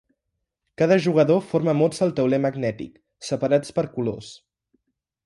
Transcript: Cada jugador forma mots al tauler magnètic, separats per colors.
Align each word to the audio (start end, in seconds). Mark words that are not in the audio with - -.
Cada 0.81 0.95
jugador 1.07 1.43
forma 1.51 1.75
mots 1.81 2.01
al 2.07 2.13
tauler 2.21 2.39
magnètic, 2.47 2.97
separats 3.29 3.77
per 3.79 3.85
colors. 3.99 4.31